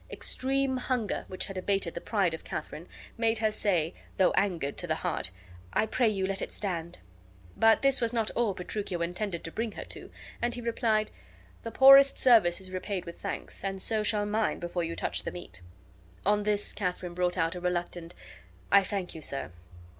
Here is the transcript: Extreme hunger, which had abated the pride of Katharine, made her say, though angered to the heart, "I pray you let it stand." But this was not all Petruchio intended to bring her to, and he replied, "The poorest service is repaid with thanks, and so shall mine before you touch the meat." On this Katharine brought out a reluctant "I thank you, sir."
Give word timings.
Extreme 0.09 0.77
hunger, 0.77 1.25
which 1.27 1.45
had 1.45 1.59
abated 1.59 1.93
the 1.93 2.01
pride 2.01 2.33
of 2.33 2.43
Katharine, 2.43 2.87
made 3.19 3.37
her 3.37 3.51
say, 3.51 3.93
though 4.17 4.31
angered 4.31 4.75
to 4.79 4.87
the 4.87 4.95
heart, 4.95 5.29
"I 5.73 5.85
pray 5.85 6.09
you 6.09 6.25
let 6.25 6.41
it 6.41 6.51
stand." 6.51 6.97
But 7.55 7.83
this 7.83 8.01
was 8.01 8.11
not 8.11 8.31
all 8.31 8.55
Petruchio 8.55 9.03
intended 9.03 9.43
to 9.43 9.51
bring 9.51 9.73
her 9.73 9.83
to, 9.85 10.09
and 10.41 10.55
he 10.55 10.61
replied, 10.61 11.11
"The 11.61 11.69
poorest 11.69 12.17
service 12.17 12.59
is 12.59 12.71
repaid 12.71 13.05
with 13.05 13.19
thanks, 13.21 13.63
and 13.63 13.79
so 13.79 14.01
shall 14.01 14.25
mine 14.25 14.57
before 14.57 14.83
you 14.83 14.95
touch 14.95 15.21
the 15.21 15.31
meat." 15.31 15.61
On 16.25 16.41
this 16.41 16.73
Katharine 16.73 17.13
brought 17.13 17.37
out 17.37 17.53
a 17.53 17.59
reluctant 17.61 18.15
"I 18.71 18.81
thank 18.83 19.13
you, 19.13 19.21
sir." 19.21 19.51